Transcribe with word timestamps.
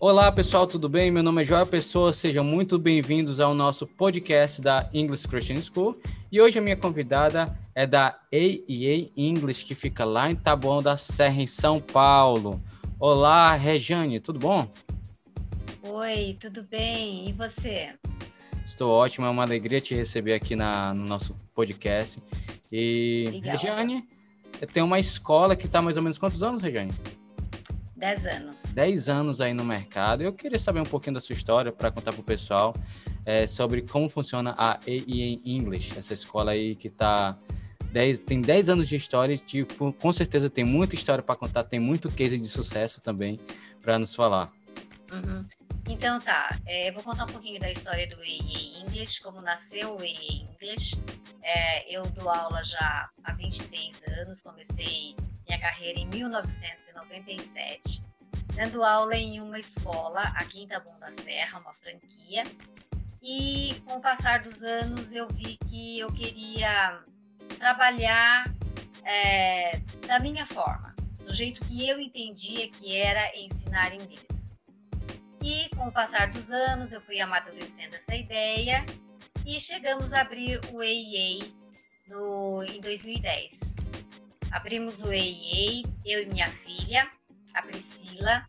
Olá 0.00 0.32
pessoal, 0.32 0.66
tudo 0.66 0.88
bem? 0.88 1.10
Meu 1.10 1.22
nome 1.22 1.42
é 1.42 1.44
Joel 1.44 1.66
Pessoa, 1.66 2.10
sejam 2.10 2.42
muito 2.42 2.78
bem-vindos 2.78 3.38
ao 3.38 3.52
nosso 3.52 3.86
podcast 3.86 4.58
da 4.62 4.88
English 4.94 5.28
Christian 5.28 5.60
School. 5.60 6.00
E 6.32 6.40
hoje 6.40 6.58
a 6.58 6.62
minha 6.62 6.74
convidada 6.74 7.54
é 7.74 7.86
da 7.86 8.18
AEA 8.32 9.10
English, 9.14 9.62
que 9.62 9.74
fica 9.74 10.02
lá 10.06 10.30
em 10.30 10.34
Taboão 10.34 10.82
da 10.82 10.96
Serra, 10.96 11.42
em 11.42 11.46
São 11.46 11.78
Paulo. 11.78 12.58
Olá, 12.98 13.54
Rejane, 13.54 14.20
tudo 14.20 14.38
bom? 14.38 14.66
Oi, 15.82 16.34
tudo 16.40 16.62
bem? 16.62 17.28
E 17.28 17.32
você? 17.34 17.90
Estou 18.64 18.90
ótimo, 18.90 19.26
é 19.26 19.28
uma 19.28 19.42
alegria 19.42 19.82
te 19.82 19.94
receber 19.94 20.32
aqui 20.32 20.56
na, 20.56 20.94
no 20.94 21.04
nosso 21.04 21.36
podcast. 21.54 22.22
E, 22.72 23.28
Legal. 23.32 23.54
Rejane, 23.54 24.04
tem 24.72 24.82
uma 24.82 24.98
escola 24.98 25.54
que 25.54 25.66
está 25.66 25.82
mais 25.82 25.98
ou 25.98 26.02
menos 26.02 26.16
quantos 26.16 26.42
anos, 26.42 26.62
Rejane? 26.62 26.90
10 28.00 28.26
anos. 28.26 28.62
10 28.72 29.08
anos 29.10 29.40
aí 29.42 29.52
no 29.52 29.62
mercado. 29.62 30.22
Eu 30.22 30.32
queria 30.32 30.58
saber 30.58 30.80
um 30.80 30.84
pouquinho 30.84 31.14
da 31.14 31.20
sua 31.20 31.34
história 31.34 31.70
para 31.70 31.90
contar 31.90 32.12
para 32.12 32.20
o 32.20 32.24
pessoal 32.24 32.74
é, 33.26 33.46
sobre 33.46 33.82
como 33.82 34.08
funciona 34.08 34.54
a 34.56 34.80
AEA 34.86 35.38
English, 35.44 35.96
essa 35.98 36.14
escola 36.14 36.52
aí 36.52 36.74
que 36.74 36.88
tá 36.88 37.38
10, 37.92 38.20
tem 38.20 38.40
10 38.40 38.70
anos 38.70 38.88
de 38.88 38.96
história, 38.96 39.36
tipo, 39.36 39.92
com 39.92 40.12
certeza 40.12 40.48
tem 40.48 40.64
muita 40.64 40.94
história 40.94 41.22
para 41.22 41.36
contar, 41.36 41.64
tem 41.64 41.78
muito 41.78 42.10
case 42.10 42.38
de 42.38 42.48
sucesso 42.48 43.02
também 43.02 43.38
para 43.82 43.98
nos 43.98 44.14
falar. 44.14 44.50
Uhum. 45.12 45.46
Então 45.86 46.20
tá, 46.20 46.56
é, 46.66 46.88
eu 46.88 46.94
vou 46.94 47.02
contar 47.02 47.24
um 47.24 47.32
pouquinho 47.32 47.60
da 47.60 47.70
história 47.70 48.06
do 48.06 48.16
AEA 48.16 48.80
English, 48.82 49.20
como 49.22 49.42
nasceu 49.42 49.96
o 49.96 50.00
AEA 50.00 50.46
English. 50.48 50.96
É, 51.42 51.94
eu 51.94 52.06
dou 52.10 52.30
aula 52.30 52.62
já 52.64 53.10
há 53.24 53.32
23 53.34 54.04
anos, 54.20 54.40
comecei 54.42 55.14
minha 55.50 55.58
carreira 55.58 55.98
em 55.98 56.06
1997, 56.06 58.04
dando 58.54 58.84
aula 58.84 59.16
em 59.16 59.40
uma 59.40 59.58
escola 59.58 60.20
aqui 60.36 60.62
em 60.62 60.68
Taboão 60.68 60.96
da 61.00 61.10
Serra, 61.10 61.58
uma 61.58 61.74
franquia. 61.74 62.44
E 63.20 63.82
com 63.84 63.96
o 63.96 64.00
passar 64.00 64.44
dos 64.44 64.62
anos 64.62 65.12
eu 65.12 65.26
vi 65.26 65.56
que 65.68 65.98
eu 65.98 66.12
queria 66.12 67.02
trabalhar 67.58 68.44
é, 69.04 69.80
da 70.06 70.20
minha 70.20 70.46
forma, 70.46 70.94
do 71.26 71.34
jeito 71.34 71.60
que 71.66 71.88
eu 71.88 71.98
entendia 71.98 72.70
que 72.70 72.96
era 72.96 73.36
ensinar 73.36 73.92
inglês. 73.92 74.54
E 75.42 75.68
com 75.70 75.88
o 75.88 75.92
passar 75.92 76.30
dos 76.30 76.52
anos 76.52 76.92
eu 76.92 77.00
fui 77.00 77.20
amadurecendo 77.20 77.96
essa 77.96 78.14
ideia 78.14 78.86
e 79.44 79.60
chegamos 79.60 80.12
a 80.12 80.20
abrir 80.20 80.60
o 80.72 80.80
EIA 80.80 81.44
no, 82.06 82.62
em 82.62 82.80
2010. 82.80 83.79
Abrimos 84.50 85.00
o 85.00 85.12
EIA, 85.12 85.84
eu 86.04 86.22
e 86.22 86.26
minha 86.26 86.48
filha, 86.48 87.10
a 87.54 87.62
Priscila, 87.62 88.44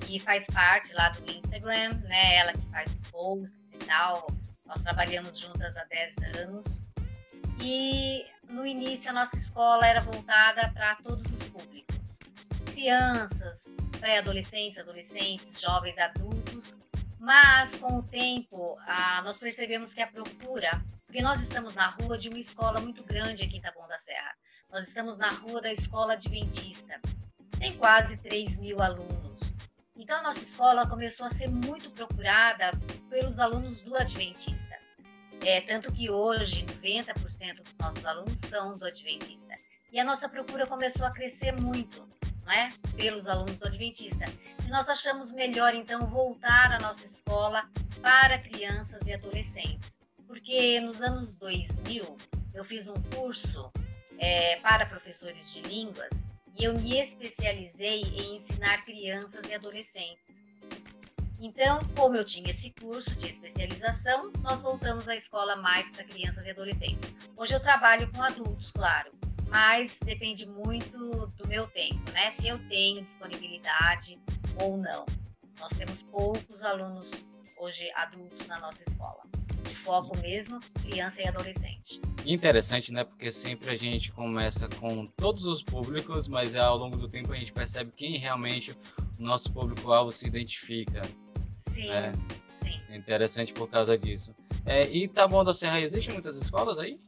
que 0.00 0.18
faz 0.18 0.46
parte 0.46 0.92
lá 0.94 1.10
do 1.10 1.30
Instagram, 1.30 1.94
né? 2.04 2.36
Ela 2.36 2.52
que 2.52 2.66
faz 2.68 2.90
os 2.90 3.10
posts 3.10 3.72
e 3.72 3.78
tal. 3.78 4.26
Nós 4.64 4.82
trabalhamos 4.82 5.38
juntas 5.38 5.76
há 5.76 5.84
10 5.84 6.16
anos. 6.38 6.84
E 7.60 8.24
no 8.48 8.66
início 8.66 9.10
a 9.10 9.14
nossa 9.14 9.36
escola 9.36 9.86
era 9.86 10.00
voltada 10.00 10.70
para 10.74 10.96
todos 10.96 11.32
os 11.32 11.42
públicos. 11.48 12.18
Crianças, 12.66 13.74
pré-adolescentes, 14.00 14.78
adolescentes, 14.78 15.60
jovens, 15.60 15.98
adultos. 15.98 16.78
Mas 17.20 17.76
com 17.76 17.98
o 17.98 18.02
tempo, 18.02 18.76
ah, 18.86 19.22
nós 19.22 19.38
percebemos 19.38 19.94
que 19.94 20.02
a 20.02 20.08
procura, 20.08 20.82
porque 21.06 21.22
nós 21.22 21.40
estamos 21.40 21.74
na 21.74 21.90
rua 21.90 22.18
de 22.18 22.28
uma 22.28 22.38
escola 22.38 22.80
muito 22.80 23.04
grande 23.04 23.44
aqui 23.44 23.58
em 23.58 23.60
Taboão 23.60 23.86
da 23.86 23.98
Serra. 23.98 24.34
Nós 24.72 24.88
estamos 24.88 25.18
na 25.18 25.28
rua 25.28 25.60
da 25.60 25.70
Escola 25.70 26.14
Adventista. 26.14 26.98
Tem 27.58 27.76
quase 27.76 28.16
3 28.16 28.58
mil 28.58 28.80
alunos. 28.80 29.52
Então, 29.94 30.18
a 30.18 30.22
nossa 30.22 30.42
escola 30.42 30.88
começou 30.88 31.26
a 31.26 31.30
ser 31.30 31.48
muito 31.48 31.90
procurada 31.90 32.72
pelos 33.10 33.38
alunos 33.38 33.82
do 33.82 33.94
Adventista. 33.94 34.74
É, 35.44 35.60
tanto 35.60 35.92
que 35.92 36.08
hoje 36.08 36.64
90% 36.64 37.62
dos 37.62 37.74
nossos 37.78 38.06
alunos 38.06 38.40
são 38.40 38.72
do 38.72 38.86
Adventista. 38.86 39.52
E 39.92 40.00
a 40.00 40.04
nossa 40.04 40.26
procura 40.26 40.66
começou 40.66 41.04
a 41.04 41.10
crescer 41.10 41.52
muito, 41.60 42.08
não 42.42 42.52
é? 42.52 42.70
Pelos 42.96 43.28
alunos 43.28 43.58
do 43.58 43.66
Adventista. 43.66 44.24
E 44.64 44.70
nós 44.70 44.88
achamos 44.88 45.30
melhor, 45.30 45.74
então, 45.74 46.06
voltar 46.06 46.72
a 46.72 46.80
nossa 46.80 47.04
escola 47.04 47.68
para 48.00 48.38
crianças 48.38 49.06
e 49.06 49.12
adolescentes. 49.12 50.00
Porque 50.26 50.80
nos 50.80 51.02
anos 51.02 51.34
2000, 51.34 52.16
eu 52.54 52.64
fiz 52.64 52.88
um 52.88 52.94
curso 53.14 53.70
é, 54.18 54.56
para 54.56 54.86
professores 54.86 55.52
de 55.52 55.62
línguas 55.62 56.26
e 56.58 56.64
eu 56.64 56.78
me 56.78 56.98
especializei 56.98 58.02
em 58.02 58.36
ensinar 58.36 58.82
crianças 58.84 59.46
e 59.48 59.54
adolescentes. 59.54 60.42
Então, 61.40 61.80
como 61.96 62.14
eu 62.14 62.24
tinha 62.24 62.50
esse 62.50 62.72
curso 62.80 63.10
de 63.16 63.28
especialização, 63.28 64.30
nós 64.42 64.62
voltamos 64.62 65.08
à 65.08 65.16
escola 65.16 65.56
mais 65.56 65.90
para 65.90 66.04
crianças 66.04 66.46
e 66.46 66.50
adolescentes. 66.50 67.12
Hoje 67.36 67.54
eu 67.54 67.60
trabalho 67.60 68.10
com 68.12 68.22
adultos, 68.22 68.70
claro, 68.70 69.10
mas 69.48 69.98
depende 70.04 70.46
muito 70.46 71.26
do 71.36 71.48
meu 71.48 71.66
tempo, 71.66 72.10
né? 72.12 72.30
Se 72.30 72.46
eu 72.46 72.58
tenho 72.68 73.02
disponibilidade 73.02 74.20
ou 74.60 74.76
não. 74.76 75.04
Nós 75.58 75.72
temos 75.76 76.02
poucos 76.02 76.62
alunos 76.62 77.24
hoje 77.58 77.90
adultos 77.96 78.46
na 78.46 78.60
nossa 78.60 78.82
escola. 78.88 79.31
Foco 79.82 80.16
mesmo, 80.18 80.60
criança 80.80 81.22
e 81.22 81.26
adolescente. 81.26 82.00
Interessante, 82.24 82.92
né? 82.92 83.02
Porque 83.02 83.32
sempre 83.32 83.70
a 83.70 83.76
gente 83.76 84.12
começa 84.12 84.68
com 84.68 85.06
todos 85.06 85.44
os 85.44 85.62
públicos, 85.62 86.28
mas 86.28 86.54
ao 86.54 86.76
longo 86.76 86.96
do 86.96 87.08
tempo 87.08 87.32
a 87.32 87.36
gente 87.36 87.52
percebe 87.52 87.92
quem 87.96 88.16
realmente 88.16 88.76
o 89.18 89.22
nosso 89.22 89.52
público-alvo 89.52 90.12
se 90.12 90.28
identifica. 90.28 91.02
Sim, 91.52 91.88
né? 91.88 92.12
sim. 92.52 92.80
É 92.88 92.96
interessante 92.96 93.52
por 93.52 93.68
causa 93.68 93.98
disso. 93.98 94.34
É, 94.64 94.88
e 94.88 95.08
Taboão 95.08 95.44
da 95.44 95.52
Serra, 95.52 95.80
existem 95.80 96.14
muitas 96.14 96.36
escolas 96.36 96.78
aí? 96.78 97.00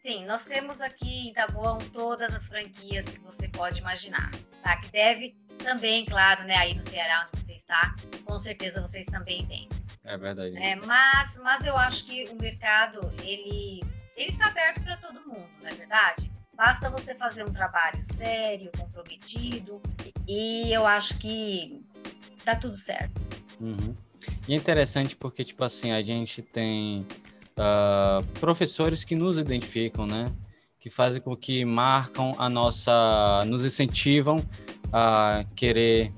Sim, 0.00 0.26
nós 0.26 0.44
temos 0.44 0.80
aqui 0.80 1.28
em 1.28 1.32
Taboão 1.32 1.78
todas 1.92 2.32
as 2.32 2.48
franquias 2.48 3.08
que 3.08 3.18
você 3.20 3.48
pode 3.48 3.80
imaginar, 3.80 4.30
tá? 4.62 4.76
Que 4.76 4.92
deve 4.92 5.34
também, 5.58 6.04
claro, 6.04 6.44
né, 6.44 6.54
aí 6.56 6.74
no 6.74 6.82
Ceará 6.84 7.26
onde 7.32 7.42
você 7.42 7.54
está, 7.54 7.96
com 8.24 8.38
certeza 8.38 8.80
vocês 8.80 9.06
também 9.06 9.44
têm. 9.46 9.68
É 10.04 10.16
verdade. 10.18 10.56
É, 10.56 10.76
mas, 10.76 11.40
mas 11.42 11.64
eu 11.64 11.76
acho 11.76 12.04
que 12.04 12.28
o 12.28 12.36
mercado, 12.36 13.12
ele 13.22 13.82
ele 14.16 14.30
está 14.30 14.46
aberto 14.46 14.82
para 14.82 14.96
todo 14.98 15.20
mundo, 15.26 15.46
não 15.60 15.68
é 15.68 15.74
verdade? 15.74 16.30
Basta 16.56 16.88
você 16.88 17.14
fazer 17.16 17.44
um 17.44 17.52
trabalho 17.52 17.98
sério, 18.04 18.70
comprometido, 18.78 19.82
e 20.28 20.72
eu 20.72 20.86
acho 20.86 21.18
que 21.18 21.84
dá 22.44 22.54
tudo 22.54 22.76
certo. 22.76 23.20
Uhum. 23.60 23.96
E 24.46 24.54
é 24.54 24.56
interessante 24.56 25.16
porque, 25.16 25.44
tipo 25.44 25.64
assim, 25.64 25.90
a 25.90 26.00
gente 26.00 26.42
tem 26.42 27.04
uh, 27.58 28.24
professores 28.38 29.02
que 29.04 29.16
nos 29.16 29.36
identificam, 29.36 30.06
né? 30.06 30.32
Que 30.78 30.90
fazem 30.90 31.20
com 31.20 31.36
que 31.36 31.64
marcam 31.64 32.36
a 32.38 32.48
nossa. 32.48 33.44
nos 33.46 33.64
incentivam 33.64 34.36
a 34.92 35.44
querer 35.56 36.12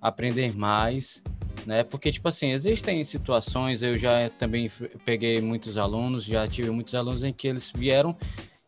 aprender 0.00 0.54
mais 0.54 1.22
né? 1.66 1.82
Porque, 1.82 2.10
tipo 2.12 2.28
assim, 2.28 2.50
existem 2.52 3.02
situações, 3.04 3.82
eu 3.82 3.96
já 3.96 4.28
também 4.30 4.70
peguei 5.04 5.40
muitos 5.40 5.76
alunos, 5.78 6.24
já 6.24 6.46
tive 6.46 6.70
muitos 6.70 6.94
alunos 6.94 7.22
em 7.22 7.32
que 7.32 7.48
eles 7.48 7.72
vieram 7.74 8.16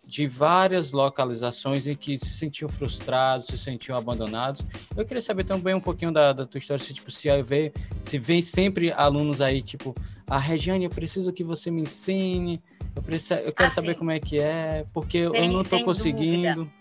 de 0.07 0.27
várias 0.27 0.93
localizações 0.93 1.87
em 1.87 1.97
que 1.97 2.17
se 2.17 2.31
sentiam 2.39 2.69
frustrados, 2.69 3.49
se 3.49 3.59
sentiam 3.59 3.99
abandonados. 3.99 4.62
Eu 4.97 5.05
queria 5.05 5.21
saber 5.21 5.45
também 5.45 5.75
um 5.75 5.81
pouquinho 5.81 6.12
da, 6.12 6.33
da 6.33 6.47
tua 6.47 6.59
história, 6.59 6.83
se, 6.83 6.95
tipo, 6.95 7.11
se, 7.11 7.29
vê, 7.43 7.73
se 8.03 8.19
vem 8.19 8.41
sempre 8.41 8.93
alunos 8.93 9.41
aí, 9.41 9.61
tipo, 9.61 9.95
a 10.28 10.37
ah, 10.37 10.39
Regiane, 10.39 10.84
eu 10.84 10.91
preciso 10.91 11.33
que 11.33 11.43
você 11.43 11.71
me 11.71 11.83
ensine, 11.83 12.63
eu, 12.95 13.03
preciso, 13.03 13.34
eu 13.41 13.53
quero 13.53 13.69
ah, 13.69 13.71
saber 13.71 13.95
como 13.97 14.11
é 14.11 14.21
que 14.21 14.39
é, 14.39 14.87
porque 14.93 15.28
sem, 15.28 15.47
eu 15.47 15.53
não 15.53 15.63
estou 15.63 15.83
conseguindo. 15.83 16.55
Dúvida. 16.55 16.77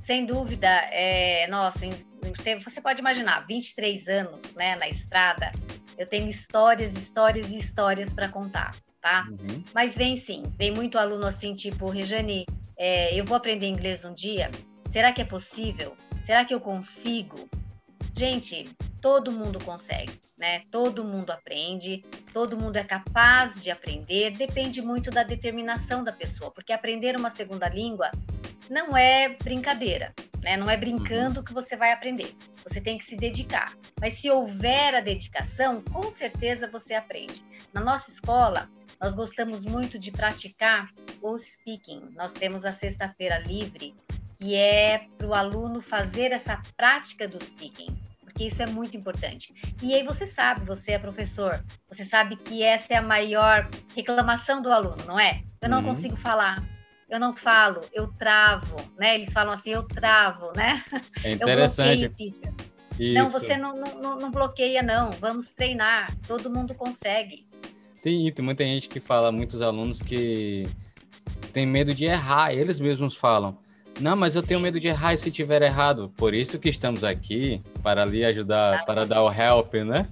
Sem 0.00 0.26
dúvida, 0.26 0.68
é, 0.90 1.46
nossa, 1.48 1.86
você 2.34 2.80
pode 2.80 3.00
imaginar, 3.00 3.46
23 3.46 4.08
anos 4.08 4.54
né, 4.54 4.76
na 4.76 4.88
estrada, 4.88 5.50
eu 5.98 6.06
tenho 6.06 6.28
histórias, 6.28 6.94
histórias 6.94 7.50
e 7.50 7.56
histórias 7.56 8.14
para 8.14 8.28
contar, 8.28 8.74
tá? 9.00 9.26
Uhum. 9.30 9.64
Mas 9.74 9.96
vem 9.96 10.16
sim, 10.16 10.42
vem 10.56 10.70
muito 10.70 10.98
aluno 10.98 11.26
assim, 11.26 11.54
tipo, 11.54 11.88
Rejane, 11.88 12.46
é, 12.76 13.14
eu 13.18 13.24
vou 13.24 13.36
aprender 13.36 13.66
inglês 13.66 14.04
um 14.04 14.14
dia, 14.14 14.50
será 14.90 15.12
que 15.12 15.20
é 15.20 15.24
possível? 15.24 15.96
Será 16.24 16.44
que 16.44 16.54
eu 16.54 16.60
consigo? 16.60 17.48
Gente, 18.16 18.68
todo 19.00 19.32
mundo 19.32 19.58
consegue, 19.64 20.12
né? 20.38 20.62
Todo 20.70 21.04
mundo 21.04 21.30
aprende, 21.30 22.04
todo 22.32 22.56
mundo 22.56 22.76
é 22.76 22.84
capaz 22.84 23.62
de 23.62 23.70
aprender, 23.70 24.30
depende 24.30 24.80
muito 24.80 25.10
da 25.10 25.24
determinação 25.24 26.04
da 26.04 26.12
pessoa, 26.12 26.50
porque 26.50 26.72
aprender 26.72 27.16
uma 27.16 27.30
segunda 27.30 27.68
língua 27.68 28.10
não 28.70 28.96
é 28.96 29.30
brincadeira, 29.30 30.14
né? 30.42 30.56
Não 30.56 30.68
é 30.68 30.76
brincando 30.76 31.40
uhum. 31.40 31.44
que 31.44 31.52
você 31.52 31.76
vai 31.76 31.92
aprender. 31.92 32.36
Você 32.64 32.80
tem 32.80 32.98
que 32.98 33.04
se 33.04 33.16
dedicar. 33.16 33.72
Mas 34.00 34.14
se 34.14 34.30
houver 34.30 34.94
a 34.94 35.00
dedicação, 35.00 35.82
com 35.82 36.10
certeza 36.10 36.68
você 36.68 36.94
aprende. 36.94 37.44
Na 37.72 37.80
nossa 37.80 38.10
escola, 38.10 38.68
nós 39.00 39.14
gostamos 39.14 39.64
muito 39.64 39.98
de 39.98 40.10
praticar 40.10 40.90
o 41.20 41.38
speaking. 41.38 42.10
Nós 42.14 42.32
temos 42.32 42.64
a 42.64 42.72
sexta-feira 42.72 43.38
livre, 43.38 43.94
que 44.36 44.54
é 44.54 45.06
para 45.16 45.26
o 45.26 45.34
aluno 45.34 45.80
fazer 45.80 46.32
essa 46.32 46.60
prática 46.76 47.28
do 47.28 47.42
speaking 47.42 47.96
porque 48.32 48.44
isso 48.46 48.62
é 48.62 48.66
muito 48.66 48.96
importante. 48.96 49.54
E 49.82 49.94
aí 49.94 50.02
você 50.02 50.26
sabe, 50.26 50.64
você 50.64 50.92
é 50.92 50.98
professor, 50.98 51.62
você 51.88 52.04
sabe 52.04 52.36
que 52.36 52.62
essa 52.62 52.94
é 52.94 52.96
a 52.96 53.02
maior 53.02 53.68
reclamação 53.94 54.62
do 54.62 54.72
aluno, 54.72 55.04
não 55.04 55.20
é? 55.20 55.42
Eu 55.60 55.68
não 55.68 55.78
uhum. 55.78 55.88
consigo 55.88 56.16
falar, 56.16 56.62
eu 57.12 57.20
não 57.20 57.36
falo, 57.36 57.82
eu 57.92 58.06
travo, 58.06 58.74
né? 58.98 59.16
Eles 59.16 59.30
falam 59.34 59.52
assim, 59.52 59.68
eu 59.68 59.82
travo, 59.82 60.50
né? 60.56 60.82
É 61.22 61.32
interessante. 61.32 62.08
Bloqueio, 62.08 63.14
não, 63.14 63.26
você 63.26 63.56
não, 63.58 63.76
não, 63.76 64.18
não 64.18 64.30
bloqueia, 64.30 64.82
não. 64.82 65.10
Vamos 65.10 65.50
treinar, 65.50 66.10
todo 66.26 66.50
mundo 66.50 66.74
consegue. 66.74 67.46
Tem, 68.02 68.32
tem 68.32 68.42
muita 68.42 68.64
gente 68.64 68.88
que 68.88 68.98
fala, 68.98 69.30
muitos 69.30 69.60
alunos 69.60 70.00
que 70.00 70.66
tem 71.52 71.66
medo 71.66 71.94
de 71.94 72.06
errar, 72.06 72.54
eles 72.54 72.80
mesmos 72.80 73.14
falam. 73.14 73.58
Não, 74.00 74.16
mas 74.16 74.34
eu 74.34 74.42
tenho 74.42 74.58
medo 74.58 74.80
de 74.80 74.88
errar 74.88 75.12
e 75.12 75.18
se 75.18 75.30
tiver 75.30 75.60
errado. 75.60 76.10
Por 76.16 76.32
isso 76.32 76.58
que 76.58 76.70
estamos 76.70 77.04
aqui, 77.04 77.62
para 77.82 78.06
lhe 78.06 78.24
ajudar, 78.24 78.80
ah, 78.80 78.84
para 78.86 79.04
dar 79.04 79.22
o 79.22 79.30
help, 79.30 79.74
né? 79.74 80.08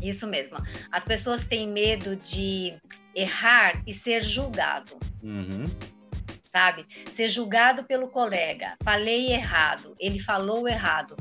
Isso 0.00 0.26
mesmo. 0.26 0.56
As 0.90 1.04
pessoas 1.04 1.46
têm 1.46 1.68
medo 1.68 2.16
de 2.16 2.72
errar 3.14 3.82
e 3.86 3.92
ser 3.92 4.22
julgado. 4.22 4.96
Uhum. 5.22 5.66
Sabe? 6.52 6.86
Ser 7.14 7.28
julgado 7.30 7.84
pelo 7.84 8.08
colega. 8.08 8.76
Falei 8.84 9.32
errado, 9.32 9.96
ele 9.98 10.20
falou 10.20 10.68
errado. 10.68 11.16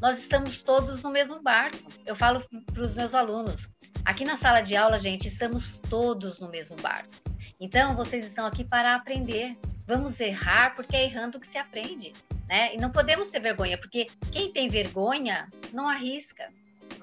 Nós 0.00 0.18
estamos 0.18 0.60
todos 0.60 1.02
no 1.02 1.10
mesmo 1.10 1.42
barco. 1.42 1.92
Eu 2.04 2.14
falo 2.14 2.44
para 2.72 2.82
os 2.82 2.94
meus 2.94 3.14
alunos. 3.14 3.68
Aqui 4.04 4.24
na 4.24 4.36
sala 4.36 4.60
de 4.60 4.76
aula, 4.76 4.98
gente, 4.98 5.26
estamos 5.26 5.78
todos 5.78 6.38
no 6.38 6.48
mesmo 6.48 6.76
barco. 6.76 7.10
Então, 7.58 7.96
vocês 7.96 8.24
estão 8.24 8.46
aqui 8.46 8.62
para 8.62 8.94
aprender. 8.94 9.56
Vamos 9.86 10.20
errar 10.20 10.76
porque 10.76 10.94
é 10.94 11.04
errando 11.04 11.40
que 11.40 11.46
se 11.46 11.58
aprende, 11.58 12.12
né? 12.48 12.74
E 12.74 12.76
não 12.76 12.90
podemos 12.90 13.30
ter 13.30 13.40
vergonha, 13.40 13.78
porque 13.78 14.06
quem 14.30 14.52
tem 14.52 14.68
vergonha 14.68 15.48
não 15.72 15.88
arrisca, 15.88 16.48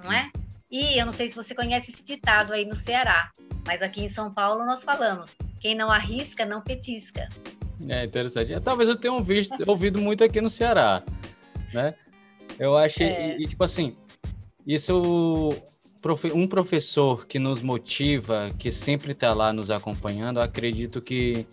não 0.03 0.11
é? 0.11 0.29
E 0.69 0.97
eu 0.97 1.05
não 1.05 1.13
sei 1.13 1.29
se 1.29 1.35
você 1.35 1.55
conhece 1.55 1.91
esse 1.91 2.03
ditado 2.03 2.51
aí 2.51 2.65
no 2.65 2.75
Ceará, 2.75 3.31
mas 3.65 3.81
aqui 3.81 4.03
em 4.03 4.09
São 4.09 4.33
Paulo 4.33 4.65
nós 4.65 4.83
falamos: 4.83 5.35
quem 5.59 5.75
não 5.75 5.89
arrisca 5.89 6.45
não 6.45 6.61
petisca. 6.61 7.29
É 7.87 8.05
interessante. 8.05 8.59
Talvez 8.61 8.89
eu 8.89 8.95
tenha 8.95 9.19
visto, 9.21 9.55
ouvido 9.67 9.99
muito 9.99 10.23
aqui 10.23 10.39
no 10.41 10.49
Ceará, 10.49 11.03
né? 11.73 11.93
Eu 12.59 12.77
achei, 12.77 13.07
é... 13.07 13.41
e, 13.41 13.47
tipo 13.47 13.63
assim, 13.63 13.95
isso 14.65 15.51
um 16.33 16.47
professor 16.47 17.25
que 17.25 17.39
nos 17.39 17.61
motiva, 17.61 18.51
que 18.59 18.71
sempre 18.71 19.13
está 19.13 19.33
lá 19.33 19.53
nos 19.53 19.71
acompanhando, 19.71 20.39
acredito 20.39 21.01
que 21.01 21.47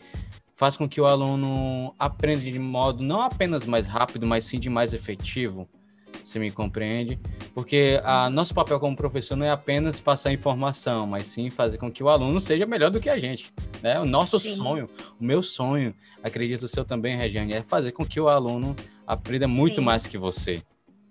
faz 0.55 0.76
com 0.76 0.88
que 0.88 1.00
o 1.00 1.06
aluno 1.06 1.94
aprenda 1.99 2.43
de 2.43 2.58
modo 2.58 3.02
não 3.02 3.23
apenas 3.23 3.64
mais 3.64 3.87
rápido, 3.87 4.26
mas 4.26 4.44
sim 4.44 4.58
de 4.58 4.69
mais 4.69 4.93
efetivo. 4.93 5.69
Você 6.25 6.38
me 6.38 6.50
compreende? 6.50 7.19
Porque 7.55 8.00
a 8.05 8.31
nosso 8.31 8.55
papel 8.55 8.79
como 8.79 8.97
professor 8.97 9.37
não 9.37 9.47
é 9.47 9.50
apenas 9.50 10.00
passar 10.00 10.32
informação, 10.32 11.06
mas 11.06 11.29
sim 11.29 11.50
fazer 11.50 11.79
com 11.79 11.91
que 11.91 12.02
o 12.02 12.08
aluno 12.08 12.41
seja 12.41 12.64
melhor 12.67 12.91
do 12.91 13.00
que 13.00 13.08
a 13.08 13.19
gente. 13.19 13.52
Né? 13.82 13.99
O 13.99 14.05
nosso 14.05 14.38
sim. 14.38 14.55
sonho, 14.55 14.88
o 15.20 15.25
meu 15.25 15.43
sonho, 15.43 15.94
acredito 16.23 16.62
o 16.62 16.69
seu 16.69 16.85
também, 16.85 17.17
Regiane, 17.17 17.55
é 17.55 17.62
fazer 17.62 17.93
com 17.93 18.05
que 18.05 18.20
o 18.20 18.29
aluno 18.29 18.75
aprenda 19.06 19.49
muito 19.49 19.76
sim. 19.76 19.81
mais 19.81 20.06
que 20.06 20.17
você. 20.17 20.62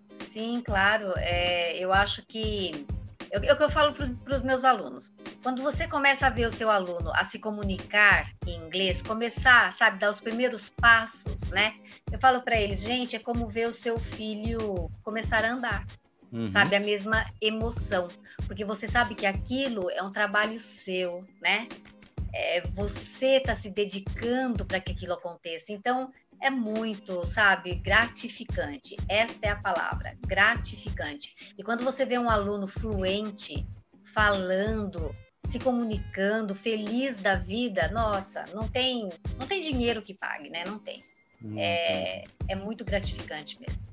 Sim, 0.09 0.61
claro. 0.63 1.13
É, 1.17 1.77
eu 1.77 1.91
acho 1.91 2.25
que 2.25 2.85
é 3.31 3.53
o 3.53 3.57
que 3.57 3.63
eu 3.63 3.69
falo 3.69 3.93
para 3.93 4.37
os 4.37 4.43
meus 4.43 4.63
alunos. 4.63 5.11
Quando 5.43 5.61
você 5.61 5.87
começa 5.87 6.27
a 6.27 6.29
ver 6.29 6.47
o 6.47 6.51
seu 6.51 6.69
aluno 6.69 7.11
a 7.13 7.23
se 7.23 7.37
comunicar 7.37 8.31
em 8.47 8.55
inglês, 8.55 9.01
começar, 9.01 9.71
sabe, 9.71 9.99
dar 9.99 10.11
os 10.11 10.19
primeiros 10.19 10.69
passos, 10.69 11.51
né? 11.51 11.75
Eu 12.11 12.19
falo 12.19 12.41
para 12.41 12.59
eles, 12.59 12.81
gente, 12.81 13.15
é 13.15 13.19
como 13.19 13.47
ver 13.47 13.69
o 13.69 13.73
seu 13.73 13.99
filho 13.99 14.89
começar 15.03 15.45
a 15.45 15.51
andar. 15.51 15.85
Uhum. 16.31 16.51
Sabe, 16.51 16.75
a 16.75 16.79
mesma 16.79 17.25
emoção. 17.41 18.07
Porque 18.45 18.63
você 18.63 18.87
sabe 18.87 19.15
que 19.15 19.25
aquilo 19.25 19.89
é 19.89 20.01
um 20.03 20.11
trabalho 20.11 20.59
seu, 20.59 21.23
né? 21.41 21.67
É, 22.33 22.61
você 22.61 23.37
está 23.37 23.55
se 23.55 23.71
dedicando 23.71 24.65
para 24.65 24.79
que 24.79 24.91
aquilo 24.91 25.13
aconteça. 25.13 25.71
Então, 25.71 26.11
é 26.41 26.49
muito, 26.49 27.25
sabe, 27.25 27.75
gratificante. 27.75 28.95
Esta 29.07 29.47
é 29.47 29.49
a 29.49 29.55
palavra, 29.55 30.15
gratificante. 30.25 31.53
E 31.57 31.63
quando 31.63 31.83
você 31.83 32.05
vê 32.05 32.17
um 32.17 32.29
aluno 32.29 32.67
fluente, 32.67 33.65
falando, 34.13 35.13
se 35.43 35.59
comunicando, 35.59 36.53
feliz 36.53 37.17
da 37.17 37.35
vida, 37.35 37.89
nossa, 37.89 38.45
não 38.53 38.67
tem, 38.67 39.09
não 39.37 39.47
tem 39.47 39.61
dinheiro 39.61 40.01
que 40.01 40.13
pague, 40.13 40.49
né? 40.49 40.63
Não 40.65 40.79
tem. 40.79 40.99
É, 41.57 42.23
é 42.47 42.55
muito 42.55 42.83
gratificante 42.83 43.59
mesmo. 43.59 43.89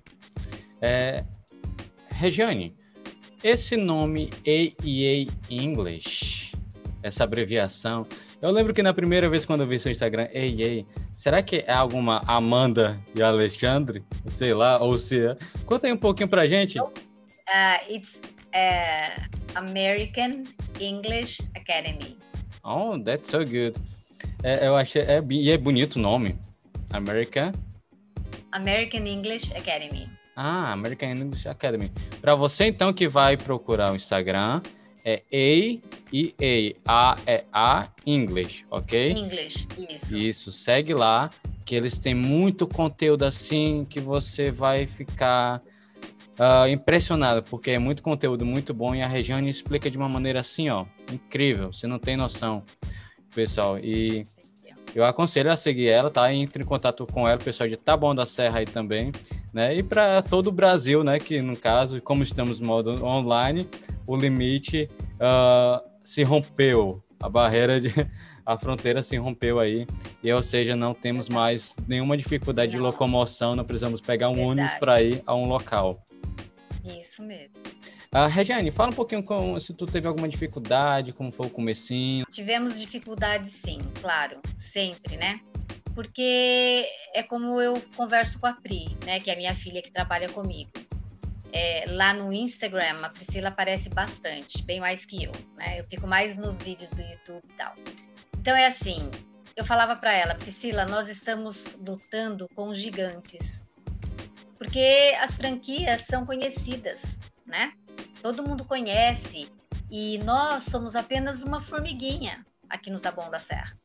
É, 0.81 1.25
Regiane, 2.17 2.75
esse 3.45 3.77
nome 3.77 4.31
AEA 4.47 5.29
English, 5.51 6.53
essa 7.03 7.25
abreviação, 7.25 8.07
eu 8.41 8.51
lembro 8.51 8.73
que 8.73 8.83
na 8.83 8.95
primeira 8.95 9.29
vez 9.29 9.45
quando 9.45 9.61
eu 9.61 9.67
vi 9.67 9.79
seu 9.79 9.93
Instagram, 9.93 10.27
ei, 10.33 10.87
será 11.15 11.43
que 11.43 11.65
é 11.67 11.73
alguma 11.73 12.23
Amanda 12.27 12.99
e 13.15 13.23
Alexandre? 13.23 14.03
Sei 14.31 14.55
lá, 14.55 14.79
ou 14.79 14.99
se 14.99 15.27
é. 15.27 15.37
Conta 15.67 15.87
aí 15.87 15.93
um 15.93 15.99
pouquinho 15.99 16.29
pra 16.29 16.47
gente. 16.47 16.81
Uh, 16.81 16.91
it's 17.91 18.19
uh, 18.55 19.23
American 19.55 20.43
English 20.81 21.43
Academy. 21.55 22.17
Oh, 22.65 22.99
that's 22.99 23.29
so 23.29 23.45
good. 23.45 23.79
É, 24.43 24.67
eu 24.67 24.75
achei, 24.75 25.03
é, 25.03 25.23
e 25.31 25.51
é 25.51 25.59
bonito 25.59 25.97
o 25.97 26.01
nome. 26.01 26.35
American? 26.91 27.53
American 28.53 29.07
English 29.07 29.55
Academy. 29.55 30.16
Ah, 30.37 30.73
American 30.73 31.12
English 31.12 31.49
Academy. 31.49 31.91
Para 32.21 32.35
você 32.35 32.67
então 32.67 32.93
que 32.93 33.09
vai 33.09 33.38
procurar 33.38 33.93
o 33.93 33.97
Instagram, 33.97 34.61
é 35.03 35.23
A 35.33 35.81
e 36.12 36.75
A. 36.87 37.12
A 37.12 37.19
é 37.27 37.44
A, 37.53 37.88
English, 38.05 38.67
ok? 38.71 39.12
English, 39.12 39.67
isso. 39.88 40.19
Isso, 40.19 40.53
segue 40.53 40.93
lá, 40.93 41.31
que 41.65 41.75
eles 41.75 41.99
têm 41.99 42.15
muito 42.15 42.67
conteúdo 42.67 43.23
assim 43.23 43.87
que 43.88 43.99
você 43.99 44.50
vai 44.50 44.87
ficar 44.87 45.62
uh, 46.38 46.69
impressionado, 46.69 47.43
porque 47.43 47.71
é 47.71 47.79
muito 47.79 48.03
conteúdo 48.03 48.44
muito 48.44 48.75
bom 48.75 48.94
e 48.94 49.03
a 49.03 49.06
Regiane 49.06 49.49
explica 49.49 49.91
de 49.91 49.97
uma 49.97 50.09
maneira 50.09 50.41
assim, 50.41 50.69
ó, 50.69 50.85
incrível, 51.12 51.73
você 51.73 51.87
não 51.87 51.99
tem 51.99 52.17
noção, 52.17 52.62
pessoal. 53.35 53.79
E 53.79 54.25
eu 54.97 55.05
aconselho 55.05 55.53
a 55.53 55.59
seguir 55.59 55.89
ela, 55.89 56.11
tá? 56.11 56.33
Entre 56.33 56.63
em 56.63 56.67
contato 56.67 57.07
com 57.07 57.29
ela, 57.29 57.39
o 57.39 57.45
pessoal 57.45 57.69
de 57.69 57.79
Bom 58.01 58.15
da 58.15 58.25
Serra 58.25 58.61
aí 58.61 58.65
também, 58.65 59.13
né? 59.53 59.77
E 59.77 59.83
para 59.83 60.23
todo 60.23 60.47
o 60.47 60.53
Brasil, 60.53 61.05
né? 61.05 61.19
Que 61.19 61.43
no 61.43 61.55
caso, 61.55 62.00
como 62.00 62.23
estamos 62.23 62.61
modo 62.61 63.05
online, 63.05 63.69
o 64.07 64.17
limite 64.17 64.88
uh, 65.17 65.87
se 66.03 66.23
rompeu, 66.23 67.05
a 67.21 67.29
barreira 67.29 67.79
de 67.79 67.93
a 68.47 68.57
fronteira 68.57 69.03
se 69.03 69.19
rompeu 69.19 69.61
aí, 69.61 69.87
e 70.23 70.33
ou 70.33 70.43
seja, 70.43 70.75
não 70.75 70.95
temos 70.95 71.29
mais 71.29 71.76
nenhuma 71.87 72.17
dificuldade 72.17 72.73
não. 72.73 72.79
de 72.79 72.83
locomoção, 72.83 73.55
não 73.55 73.65
precisamos 73.65 74.00
pegar 74.00 74.31
um 74.31 74.35
Verdade. 74.35 74.50
ônibus 74.50 74.75
para 74.76 75.03
ir 75.03 75.23
a 75.26 75.35
um 75.35 75.47
local. 75.47 76.03
Isso 76.83 77.23
mesmo. 77.23 77.75
Uh, 78.16 78.28
Regiane, 78.30 78.70
fala 78.70 78.90
um 78.90 78.94
pouquinho 78.94 79.23
com, 79.23 79.61
se 79.61 79.75
tu 79.75 79.85
teve 79.85 80.08
alguma 80.08 80.26
dificuldade, 80.26 81.12
como 81.12 81.30
foi 81.30 81.49
o 81.49 81.50
comecinho. 81.50 82.25
Tivemos 82.30 82.80
dificuldades 82.80 83.52
sim, 83.52 83.78
claro, 84.00 84.40
sempre, 84.54 85.18
né? 85.18 85.40
Porque 85.94 86.87
é 87.12 87.23
como 87.23 87.61
eu 87.61 87.78
converso 87.94 88.38
com 88.38 88.46
a 88.46 88.54
Pri, 88.54 88.96
né, 89.04 89.20
que 89.20 89.30
é 89.30 89.35
a 89.35 89.37
minha 89.37 89.54
filha 89.54 89.82
que 89.82 89.90
trabalha 89.90 90.28
comigo 90.30 90.70
é, 91.56 91.87
lá 91.88 92.12
no 92.12 92.32
Instagram, 92.32 92.99
a 93.02 93.08
Priscila 93.08 93.49
aparece 93.49 93.88
bastante, 93.88 94.62
bem 94.62 94.78
mais 94.78 95.06
que 95.06 95.25
eu, 95.25 95.32
né? 95.56 95.80
Eu 95.80 95.85
fico 95.85 96.06
mais 96.06 96.37
nos 96.37 96.58
vídeos 96.58 96.90
do 96.90 97.00
YouTube 97.00 97.42
e 97.44 97.56
tal. 97.56 97.75
Então 98.38 98.54
é 98.54 98.66
assim, 98.66 99.11
eu 99.56 99.64
falava 99.64 99.96
para 99.96 100.12
ela, 100.12 100.35
Priscila, 100.35 100.85
nós 100.85 101.08
estamos 101.08 101.64
lutando 101.76 102.46
com 102.54 102.75
gigantes, 102.75 103.62
porque 104.58 105.14
as 105.20 105.37
franquias 105.37 106.02
são 106.02 106.26
conhecidas, 106.26 107.02
né? 107.46 107.73
Todo 108.26 108.42
mundo 108.42 108.64
conhece 108.64 109.49
e 109.88 110.18
nós 110.18 110.64
somos 110.64 110.97
apenas 110.97 111.45
uma 111.45 111.61
formiguinha 111.61 112.45
aqui 112.68 112.90
no 112.90 112.99
Taboão 112.99 113.30
da 113.30 113.38
Serra. 113.38 113.78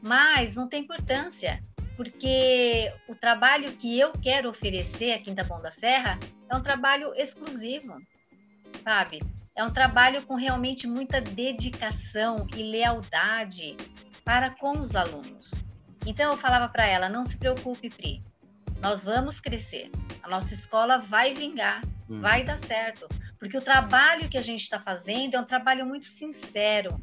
Mas 0.00 0.54
não 0.54 0.66
tem 0.66 0.84
importância 0.84 1.62
porque 1.94 2.90
o 3.06 3.14
trabalho 3.14 3.70
que 3.72 4.00
eu 4.00 4.10
quero 4.12 4.48
oferecer 4.48 5.12
aqui 5.12 5.30
em 5.30 5.34
Taboão 5.34 5.60
da 5.60 5.70
Serra 5.70 6.18
é 6.48 6.56
um 6.56 6.62
trabalho 6.62 7.12
exclusivo, 7.14 8.00
sabe? 8.82 9.22
É 9.54 9.62
um 9.62 9.70
trabalho 9.70 10.22
com 10.22 10.34
realmente 10.34 10.86
muita 10.86 11.20
dedicação 11.20 12.46
e 12.56 12.62
lealdade 12.62 13.76
para 14.24 14.48
com 14.48 14.78
os 14.78 14.96
alunos. 14.96 15.50
Então 16.06 16.32
eu 16.32 16.38
falava 16.38 16.70
para 16.70 16.86
ela: 16.86 17.10
não 17.10 17.26
se 17.26 17.36
preocupe, 17.36 17.90
Pri, 17.90 18.22
nós 18.80 19.04
vamos 19.04 19.40
crescer, 19.40 19.90
a 20.22 20.28
nossa 20.30 20.54
escola 20.54 20.96
vai 20.96 21.34
vingar, 21.34 21.82
hum. 22.08 22.22
vai 22.22 22.42
dar 22.42 22.58
certo, 22.58 23.06
porque 23.44 23.58
o 23.58 23.60
trabalho 23.60 24.26
que 24.26 24.38
a 24.38 24.42
gente 24.42 24.62
está 24.62 24.80
fazendo 24.80 25.34
é 25.34 25.38
um 25.38 25.44
trabalho 25.44 25.84
muito 25.84 26.06
sincero. 26.06 26.98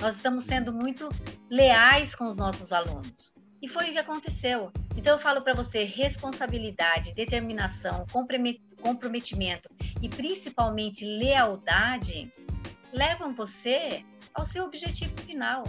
Nós 0.00 0.16
estamos 0.16 0.46
sendo 0.46 0.72
muito 0.72 1.06
leais 1.50 2.14
com 2.14 2.30
os 2.30 2.34
nossos 2.34 2.72
alunos. 2.72 3.34
E 3.60 3.68
foi 3.68 3.90
o 3.90 3.92
que 3.92 3.98
aconteceu. 3.98 4.72
Então 4.96 5.12
eu 5.12 5.18
falo 5.18 5.42
para 5.42 5.52
você, 5.52 5.84
responsabilidade, 5.84 7.12
determinação, 7.12 8.06
comprometimento 8.80 9.68
e 10.00 10.08
principalmente 10.08 11.04
lealdade 11.04 12.32
levam 12.90 13.34
você 13.34 14.02
ao 14.32 14.46
seu 14.46 14.64
objetivo 14.64 15.14
final. 15.20 15.64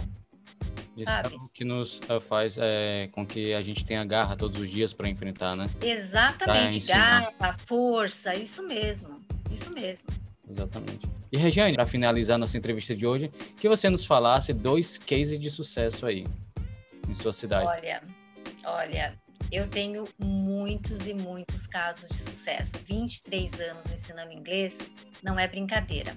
Isso 0.96 1.04
sabe? 1.04 1.34
é 1.34 1.36
o 1.36 1.48
que 1.50 1.64
nos 1.66 2.00
uh, 2.08 2.18
faz 2.18 2.56
é, 2.58 3.10
com 3.12 3.26
que 3.26 3.52
a 3.52 3.60
gente 3.60 3.84
tenha 3.84 4.02
garra 4.06 4.36
todos 4.36 4.58
os 4.58 4.70
dias 4.70 4.94
para 4.94 5.06
enfrentar, 5.06 5.54
né? 5.54 5.66
Exatamente, 5.82 6.86
garra, 6.86 7.56
força, 7.66 8.34
isso 8.34 8.66
mesmo, 8.66 9.20
isso 9.50 9.70
mesmo. 9.72 10.08
Exatamente. 10.50 11.06
E 11.30 11.36
Regiane, 11.36 11.74
para 11.74 11.86
finalizar 11.86 12.38
nossa 12.38 12.56
entrevista 12.56 12.94
de 12.94 13.06
hoje, 13.06 13.28
que 13.56 13.68
você 13.68 13.90
nos 13.90 14.04
falasse 14.06 14.52
dois 14.52 14.96
cases 14.96 15.38
de 15.38 15.50
sucesso 15.50 16.06
aí 16.06 16.26
em 17.08 17.14
sua 17.14 17.32
cidade. 17.32 17.66
Olha, 17.66 18.02
olha, 18.64 19.18
eu 19.52 19.66
tenho 19.68 20.08
muitos 20.18 21.06
e 21.06 21.14
muitos 21.14 21.66
casos 21.66 22.08
de 22.08 22.22
sucesso. 22.22 22.76
23 22.84 23.60
anos 23.60 23.90
ensinando 23.90 24.32
inglês 24.32 24.78
não 25.22 25.38
é 25.38 25.46
brincadeira. 25.46 26.16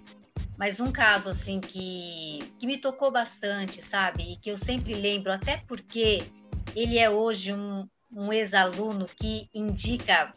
Mas 0.57 0.79
um 0.79 0.91
caso 0.91 1.29
assim 1.29 1.59
que, 1.59 2.39
que 2.59 2.67
me 2.67 2.77
tocou 2.77 3.11
bastante, 3.11 3.81
sabe? 3.81 4.33
E 4.33 4.37
que 4.37 4.49
eu 4.49 4.57
sempre 4.57 4.93
lembro, 4.93 5.31
até 5.31 5.57
porque 5.67 6.23
ele 6.75 6.97
é 6.97 7.09
hoje 7.09 7.53
um, 7.53 7.87
um 8.11 8.31
ex-aluno 8.31 9.07
que 9.07 9.47
indica 9.53 10.33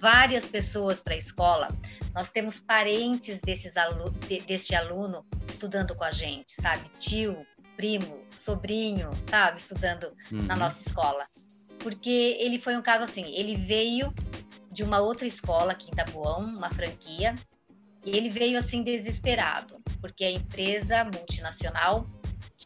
várias 0.00 0.46
pessoas 0.46 1.00
para 1.00 1.14
a 1.14 1.18
escola. 1.18 1.68
Nós 2.14 2.30
temos 2.30 2.58
parentes 2.58 3.40
desses 3.40 3.76
alu 3.76 4.10
de, 4.26 4.40
deste 4.40 4.74
aluno 4.74 5.24
estudando 5.46 5.94
com 5.94 6.04
a 6.04 6.10
gente, 6.10 6.52
sabe? 6.52 6.88
Tio, 6.98 7.46
primo, 7.76 8.22
sobrinho, 8.36 9.10
sabe? 9.28 9.58
Estudando 9.58 10.12
uhum. 10.32 10.42
na 10.42 10.56
nossa 10.56 10.80
escola. 10.86 11.26
Porque 11.78 12.36
ele 12.40 12.58
foi 12.58 12.76
um 12.76 12.82
caso 12.82 13.04
assim, 13.04 13.32
ele 13.34 13.56
veio 13.56 14.12
de 14.70 14.82
uma 14.82 15.00
outra 15.00 15.26
escola 15.26 15.72
aqui 15.72 15.90
em 15.90 15.94
Tabuão, 15.94 16.40
uma 16.40 16.70
franquia, 16.70 17.34
e 18.04 18.16
ele 18.16 18.30
veio 18.30 18.58
assim 18.58 18.82
desesperado, 18.82 19.80
porque 20.00 20.24
a 20.24 20.30
empresa 20.30 21.04
multinacional 21.04 22.06